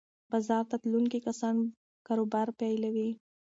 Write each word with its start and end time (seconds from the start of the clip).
بازار 0.31 0.63
ته 0.69 0.75
تلونکي 0.83 1.19
کسان 1.27 1.55
کاروبار 2.07 2.47
پیلوي. 2.59 3.09